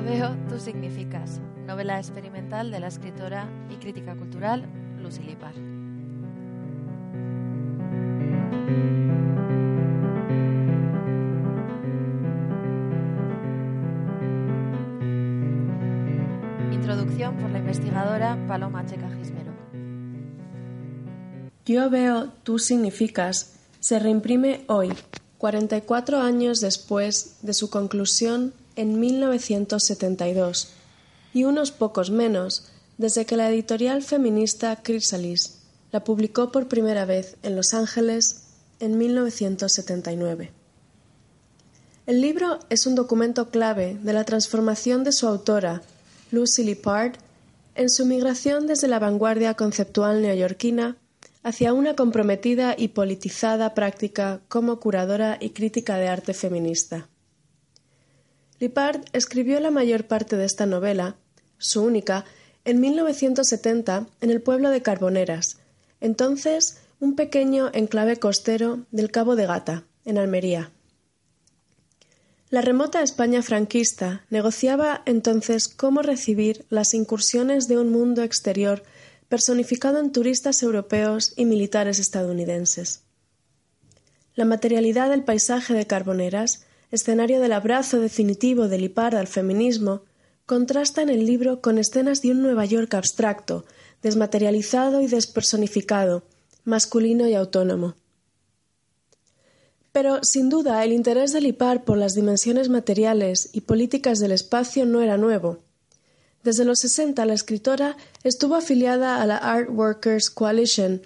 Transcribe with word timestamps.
Yo 0.00 0.06
veo, 0.06 0.36
tú 0.48 0.58
significas. 0.58 1.42
Novela 1.66 1.98
experimental 1.98 2.70
de 2.70 2.80
la 2.80 2.86
escritora 2.86 3.46
y 3.68 3.76
crítica 3.76 4.16
cultural 4.16 4.64
Lucy 5.02 5.22
Lipar. 5.22 5.52
Introducción 16.72 17.36
por 17.36 17.50
la 17.50 17.58
investigadora 17.58 18.38
Paloma 18.48 18.86
Checa 18.86 19.10
Gismero. 19.10 19.52
Yo 21.66 21.90
veo, 21.90 22.30
tú 22.42 22.58
significas 22.58 23.56
se 23.80 23.98
reimprime 23.98 24.64
hoy, 24.66 24.94
44 25.36 26.20
años 26.20 26.60
después 26.60 27.36
de 27.42 27.52
su 27.52 27.68
conclusión 27.68 28.54
en 28.80 28.98
1972 28.98 30.68
y 31.34 31.44
unos 31.44 31.70
pocos 31.70 32.10
menos 32.10 32.64
desde 32.96 33.26
que 33.26 33.36
la 33.36 33.50
editorial 33.50 34.02
feminista 34.02 34.74
Chrysalis 34.82 35.58
la 35.92 36.02
publicó 36.02 36.50
por 36.50 36.66
primera 36.66 37.04
vez 37.04 37.36
en 37.42 37.56
Los 37.56 37.74
Ángeles 37.74 38.44
en 38.80 38.96
1979. 38.96 40.50
El 42.06 42.22
libro 42.22 42.58
es 42.70 42.86
un 42.86 42.94
documento 42.94 43.50
clave 43.50 43.98
de 44.02 44.14
la 44.14 44.24
transformación 44.24 45.04
de 45.04 45.12
su 45.12 45.28
autora, 45.28 45.82
Lucy 46.30 46.64
Lippard, 46.64 47.16
en 47.74 47.90
su 47.90 48.06
migración 48.06 48.66
desde 48.66 48.88
la 48.88 48.98
vanguardia 48.98 49.54
conceptual 49.54 50.22
neoyorquina 50.22 50.96
hacia 51.42 51.74
una 51.74 51.96
comprometida 51.96 52.74
y 52.76 52.88
politizada 52.88 53.74
práctica 53.74 54.40
como 54.48 54.80
curadora 54.80 55.36
y 55.38 55.50
crítica 55.50 55.96
de 55.98 56.08
arte 56.08 56.32
feminista. 56.32 57.09
Lippard 58.60 59.00
escribió 59.14 59.58
la 59.58 59.70
mayor 59.70 60.06
parte 60.06 60.36
de 60.36 60.44
esta 60.44 60.66
novela, 60.66 61.16
su 61.56 61.82
única, 61.82 62.26
en 62.64 62.78
1970 62.78 64.06
en 64.20 64.30
el 64.30 64.42
pueblo 64.42 64.68
de 64.68 64.82
Carboneras, 64.82 65.58
entonces 66.00 66.78
un 67.00 67.16
pequeño 67.16 67.70
enclave 67.72 68.18
costero 68.18 68.80
del 68.90 69.10
Cabo 69.10 69.34
de 69.34 69.46
Gata, 69.46 69.84
en 70.04 70.18
Almería. 70.18 70.70
La 72.50 72.60
remota 72.60 73.02
España 73.02 73.42
franquista 73.42 74.26
negociaba 74.28 75.02
entonces 75.06 75.68
cómo 75.68 76.02
recibir 76.02 76.66
las 76.68 76.92
incursiones 76.92 77.66
de 77.66 77.78
un 77.78 77.90
mundo 77.90 78.22
exterior 78.22 78.82
personificado 79.28 80.00
en 80.00 80.12
turistas 80.12 80.62
europeos 80.62 81.32
y 81.36 81.46
militares 81.46 81.98
estadounidenses. 81.98 83.04
La 84.34 84.44
materialidad 84.44 85.08
del 85.08 85.22
paisaje 85.22 85.72
de 85.72 85.86
Carboneras, 85.86 86.66
escenario 86.90 87.40
del 87.40 87.52
abrazo 87.52 88.00
definitivo 88.00 88.68
de 88.68 88.78
Lipard 88.78 89.16
al 89.16 89.26
feminismo, 89.26 90.02
contrasta 90.46 91.02
en 91.02 91.08
el 91.08 91.24
libro 91.26 91.60
con 91.60 91.78
escenas 91.78 92.22
de 92.22 92.32
un 92.32 92.42
Nueva 92.42 92.64
York 92.64 92.92
abstracto, 92.94 93.64
desmaterializado 94.02 95.00
y 95.00 95.06
despersonificado, 95.06 96.24
masculino 96.64 97.28
y 97.28 97.34
autónomo. 97.34 97.94
Pero, 99.92 100.22
sin 100.22 100.48
duda, 100.48 100.84
el 100.84 100.92
interés 100.92 101.32
de 101.32 101.40
Lipar 101.40 101.84
por 101.84 101.98
las 101.98 102.14
dimensiones 102.14 102.68
materiales 102.68 103.50
y 103.52 103.62
políticas 103.62 104.18
del 104.18 104.32
espacio 104.32 104.86
no 104.86 105.00
era 105.00 105.16
nuevo. 105.16 105.58
Desde 106.42 106.64
los 106.64 106.78
60 106.78 107.24
la 107.26 107.34
escritora 107.34 107.96
estuvo 108.22 108.54
afiliada 108.54 109.20
a 109.20 109.26
la 109.26 109.36
Art 109.36 109.68
Workers 109.70 110.30
Coalition 110.30 111.02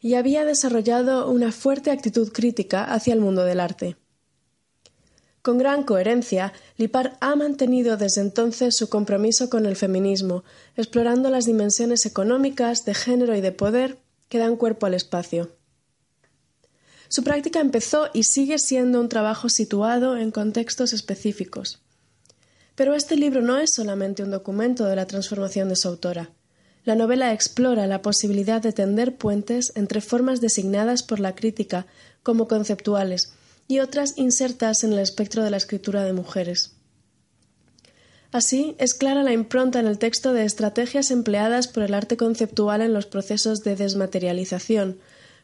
y 0.00 0.14
había 0.14 0.44
desarrollado 0.44 1.30
una 1.30 1.50
fuerte 1.50 1.90
actitud 1.90 2.30
crítica 2.32 2.84
hacia 2.84 3.14
el 3.14 3.20
mundo 3.20 3.44
del 3.44 3.60
arte. 3.60 3.96
Con 5.46 5.58
gran 5.58 5.84
coherencia, 5.84 6.52
Lipar 6.76 7.16
ha 7.20 7.36
mantenido 7.36 7.96
desde 7.96 8.20
entonces 8.20 8.74
su 8.74 8.88
compromiso 8.88 9.48
con 9.48 9.64
el 9.64 9.76
feminismo, 9.76 10.42
explorando 10.74 11.30
las 11.30 11.44
dimensiones 11.44 12.04
económicas, 12.04 12.84
de 12.84 12.94
género 12.94 13.36
y 13.36 13.40
de 13.40 13.52
poder 13.52 13.96
que 14.28 14.38
dan 14.38 14.56
cuerpo 14.56 14.86
al 14.86 14.94
espacio. 14.94 15.52
Su 17.06 17.22
práctica 17.22 17.60
empezó 17.60 18.08
y 18.12 18.24
sigue 18.24 18.58
siendo 18.58 19.00
un 19.00 19.08
trabajo 19.08 19.48
situado 19.48 20.16
en 20.16 20.32
contextos 20.32 20.92
específicos. 20.92 21.80
Pero 22.74 22.96
este 22.96 23.14
libro 23.14 23.40
no 23.40 23.56
es 23.58 23.72
solamente 23.72 24.24
un 24.24 24.32
documento 24.32 24.86
de 24.86 24.96
la 24.96 25.06
transformación 25.06 25.68
de 25.68 25.76
su 25.76 25.86
autora. 25.86 26.30
La 26.84 26.96
novela 26.96 27.32
explora 27.32 27.86
la 27.86 28.02
posibilidad 28.02 28.60
de 28.60 28.72
tender 28.72 29.14
puentes 29.14 29.72
entre 29.76 30.00
formas 30.00 30.40
designadas 30.40 31.04
por 31.04 31.20
la 31.20 31.36
crítica 31.36 31.86
como 32.24 32.48
conceptuales 32.48 33.32
y 33.68 33.80
otras 33.80 34.16
insertas 34.16 34.84
en 34.84 34.92
el 34.92 34.98
espectro 34.98 35.42
de 35.42 35.50
la 35.50 35.56
escritura 35.56 36.04
de 36.04 36.12
mujeres. 36.12 36.76
Así, 38.32 38.74
es 38.78 38.94
clara 38.94 39.22
la 39.22 39.32
impronta 39.32 39.80
en 39.80 39.86
el 39.86 39.98
texto 39.98 40.32
de 40.32 40.44
estrategias 40.44 41.10
empleadas 41.10 41.68
por 41.68 41.82
el 41.82 41.94
arte 41.94 42.16
conceptual 42.16 42.82
en 42.82 42.92
los 42.92 43.06
procesos 43.06 43.62
de 43.62 43.76
desmaterialización, 43.76 44.98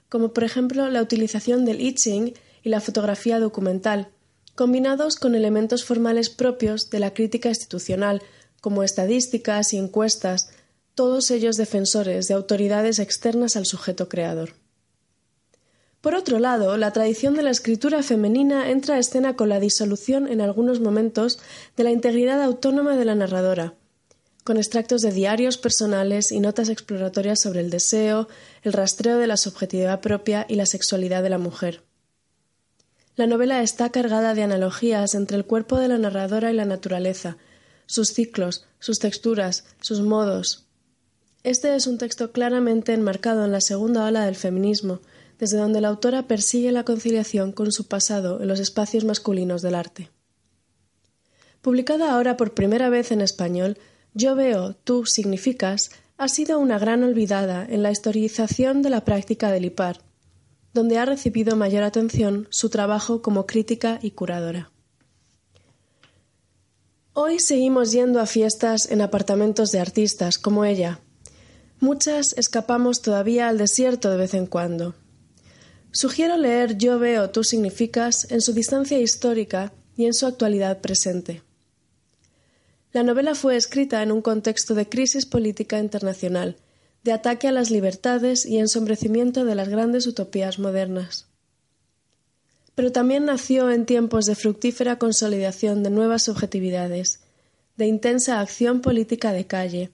como 0.09 0.33
por 0.33 0.45
ejemplo 0.45 0.91
la 0.91 1.01
utilización 1.01 1.65
del 1.65 1.81
itching 1.81 2.35
y 2.63 2.69
la 2.69 2.81
fotografía 2.81 3.39
documental, 3.39 4.09
combinados 4.55 5.17
con 5.17 5.35
elementos 5.35 5.85
formales 5.85 6.29
propios 6.29 6.91
de 6.91 7.01
la 7.01 7.15
crítica 7.15 7.49
institucional, 7.49 8.21
como 8.61 8.83
estadísticas 8.83 9.73
y 9.73 9.79
encuestas, 9.79 10.51
todos 10.95 11.31
ellos 11.31 11.57
defensores 11.57 12.29
de 12.29 12.35
autoridades 12.35 12.99
externas 12.99 13.57
al 13.57 13.65
sujeto 13.65 14.09
creador. 14.09 14.62
Por 16.03 16.17
otro 16.17 16.41
lado, 16.41 16.77
la 16.77 16.93
tradición 16.93 17.35
de 17.35 17.45
la 17.45 17.53
escritura 17.53 18.03
femenina 18.03 18.71
entra 18.71 18.97
a 18.97 18.99
escena 18.99 19.37
con 19.37 19.49
la 19.49 19.61
disolución 19.61 20.27
en 20.27 20.41
algunos 20.41 20.81
momentos 20.81 21.39
de 21.77 21.85
la 21.85 21.93
integridad 21.93 22.43
autónoma 22.43 22.97
de 22.97 23.05
la 23.05 23.15
narradora, 23.15 23.75
con 24.43 24.57
extractos 24.57 25.01
de 25.03 25.13
diarios 25.13 25.59
personales 25.59 26.33
y 26.33 26.41
notas 26.41 26.71
exploratorias 26.71 27.41
sobre 27.41 27.61
el 27.61 27.71
deseo, 27.71 28.27
el 28.65 28.73
rastreo 28.73 29.19
de 29.19 29.29
la 29.29 29.37
subjetividad 29.37 30.01
propia 30.01 30.45
y 30.49 30.57
la 30.57 30.67
sexualidad 30.67 31.23
de 31.23 31.31
la 31.31 31.39
mujer. 31.39 31.85
La 33.15 33.29
novela 33.29 33.63
está 33.63 33.91
cargada 33.91 34.35
de 34.35 34.43
analogías 34.43 35.15
entre 35.15 35.37
el 35.37 35.45
cuerpo 35.45 35.79
de 35.79 35.87
la 35.87 35.99
narradora 35.99 36.51
y 36.51 36.57
la 36.57 36.65
naturaleza, 36.65 37.37
sus 37.87 38.09
ciclos, 38.09 38.67
sus 38.81 38.99
texturas, 38.99 39.67
sus 39.81 40.01
modos. 40.01 40.67
Este 41.45 41.77
es 41.77 41.87
un 41.87 41.99
texto 41.99 42.33
claramente 42.33 42.93
enmarcado 42.93 43.45
en 43.45 43.53
la 43.53 43.61
segunda 43.61 44.05
ola 44.05 44.25
del 44.25 44.35
feminismo, 44.35 45.01
desde 45.43 45.59
donde 45.59 45.81
la 45.81 45.89
autora 45.89 46.29
persigue 46.29 46.71
la 46.71 46.85
conciliación 46.85 47.51
con 47.51 47.73
su 47.73 47.89
pasado 47.89 48.41
en 48.41 48.47
los 48.47 48.61
espacios 48.61 49.05
masculinos 49.05 49.61
del 49.61 49.75
arte. 49.75 50.09
Publicada 51.63 52.13
ahora 52.13 52.37
por 52.37 52.55
primera 52.55 52.91
vez 52.91 53.11
en 53.11 53.21
español, 53.21 53.77
Yo 54.15 54.37
veo, 54.37 54.75
tú 54.75 55.05
significas 55.05 55.91
ha 56.17 56.29
sido 56.29 56.61
una 56.61 56.79
gran 56.79 57.03
olvidada 57.03 57.67
en 57.69 57.83
la 57.83 57.91
historización 57.91 58.83
de 58.83 58.91
la 58.91 59.05
práctica 59.05 59.51
del 59.51 59.65
IPAR, 59.65 59.99
donde 60.75 60.99
ha 60.99 61.07
recibido 61.07 61.57
mayor 61.57 61.83
atención 61.83 62.47
su 62.51 62.69
trabajo 62.69 63.21
como 63.21 63.45
crítica 63.45 63.99
y 64.01 64.13
curadora. 64.13 64.71
Hoy 67.15 67.41
seguimos 67.41 67.91
yendo 67.91 68.21
a 68.21 68.27
fiestas 68.27 68.89
en 68.89 69.01
apartamentos 69.01 69.73
de 69.73 69.81
artistas 69.81 70.39
como 70.39 70.65
ella. 70.65 71.01
Muchas 71.81 72.33
escapamos 72.39 73.03
todavía 73.03 73.49
al 73.49 73.59
desierto 73.59 74.09
de 74.09 74.19
vez 74.19 74.35
en 74.35 74.47
cuando. 74.47 74.95
Sugiero 75.95 76.39
leer 76.39 76.79
Yo 76.79 76.99
veo, 76.99 77.29
tú 77.29 77.45
significas 77.45 78.31
en 78.31 78.41
su 78.41 78.55
distancia 78.55 78.99
histórica 78.99 79.75
y 79.95 80.07
en 80.07 80.15
su 80.15 80.27
actualidad 80.27 80.81
presente. 80.81 81.43
La 82.93 83.03
novela 83.03 83.35
fue 83.35 83.57
escrita 83.57 84.03
en 84.03 84.11
un 84.11 84.23
contexto 84.23 84.75
de 84.75 84.89
crisis 84.89 85.27
política 85.27 85.79
internacional 85.79 86.57
de 87.05 87.13
ataque 87.13 87.47
a 87.47 87.53
las 87.53 87.71
libertades 87.71 88.47
y 88.47 88.59
ensombrecimiento 88.59 89.45
de 89.45 89.55
las 89.55 89.69
grandes 89.69 90.07
utopías 90.07 90.59
modernas. 90.59 91.27
Pero 92.75 92.91
también 92.91 93.27
nació 93.27 93.71
en 93.71 93.85
tiempos 93.85 94.25
de 94.25 94.35
fructífera 94.35 94.99
consolidación 94.99 95.83
de 95.83 95.91
nuevas 95.91 96.23
subjetividades, 96.23 97.21
de 97.77 97.87
intensa 97.87 98.41
acción 98.41 98.81
política 98.81 99.33
de 99.33 99.47
calle, 99.47 99.91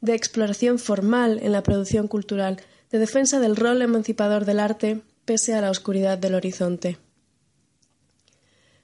de 0.00 0.14
exploración 0.14 0.78
formal 0.78 1.38
en 1.42 1.52
la 1.52 1.62
producción 1.62 2.08
cultural, 2.08 2.62
de 2.90 2.98
defensa 2.98 3.40
del 3.40 3.56
rol 3.56 3.82
emancipador 3.82 4.46
del 4.46 4.60
arte 4.60 5.02
pese 5.24 5.54
a 5.54 5.60
la 5.60 5.70
oscuridad 5.70 6.18
del 6.18 6.34
horizonte. 6.34 6.98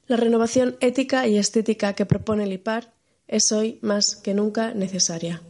La 0.07 0.17
renovación 0.17 0.77
ética 0.81 1.27
y 1.27 1.39
estética 1.39 1.93
que 1.93 2.07
propone 2.07 2.47
Lipar 2.47 2.93
es 3.29 3.53
hoy 3.53 3.79
más 3.83 4.17
que 4.17 4.35
nunca 4.35 4.75
necesaria. 4.75 5.43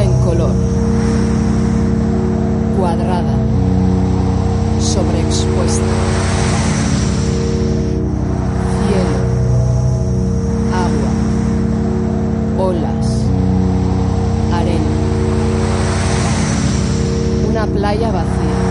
en 0.00 0.12
color, 0.20 0.54
cuadrada, 2.78 3.36
sobreexpuesta. 4.80 5.84
Cielo, 8.78 9.18
agua, 10.72 12.68
olas, 12.68 13.06
arena. 14.52 14.90
Una 17.50 17.66
playa 17.66 18.10
vacía. 18.10 18.61